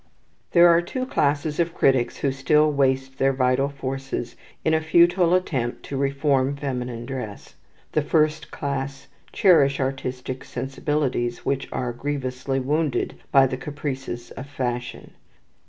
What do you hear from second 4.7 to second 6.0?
a futile attempt to